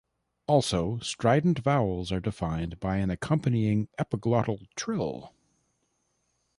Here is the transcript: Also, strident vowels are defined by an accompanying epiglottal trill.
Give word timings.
Also, 0.47 0.97
strident 0.97 1.59
vowels 1.59 2.11
are 2.11 2.19
defined 2.19 2.79
by 2.79 2.97
an 2.97 3.11
accompanying 3.11 3.87
epiglottal 3.99 4.65
trill. 4.75 5.31